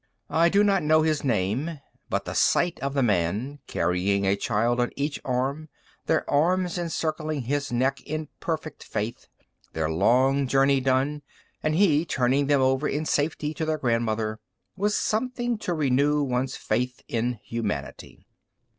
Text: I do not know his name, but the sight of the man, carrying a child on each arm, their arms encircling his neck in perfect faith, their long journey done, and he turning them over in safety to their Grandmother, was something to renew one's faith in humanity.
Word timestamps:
I 0.31 0.49
do 0.49 0.63
not 0.63 0.81
know 0.81 1.03
his 1.03 1.23
name, 1.23 1.79
but 2.09 2.25
the 2.25 2.33
sight 2.33 2.79
of 2.79 2.95
the 2.95 3.03
man, 3.03 3.59
carrying 3.67 4.25
a 4.25 4.35
child 4.35 4.79
on 4.79 4.89
each 4.95 5.21
arm, 5.23 5.69
their 6.07 6.27
arms 6.27 6.79
encircling 6.79 7.43
his 7.43 7.71
neck 7.71 8.01
in 8.01 8.27
perfect 8.39 8.83
faith, 8.83 9.27
their 9.73 9.91
long 9.91 10.47
journey 10.47 10.79
done, 10.81 11.21
and 11.61 11.75
he 11.75 12.03
turning 12.03 12.47
them 12.47 12.61
over 12.61 12.89
in 12.89 13.05
safety 13.05 13.53
to 13.53 13.63
their 13.63 13.77
Grandmother, 13.77 14.39
was 14.75 14.97
something 14.97 15.59
to 15.59 15.73
renew 15.75 16.23
one's 16.23 16.55
faith 16.55 17.03
in 17.07 17.33
humanity. 17.43 18.25